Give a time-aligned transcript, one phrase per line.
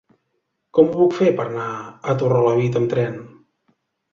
[0.77, 3.21] Com ho puc fer per anar a Torrelavit amb tren?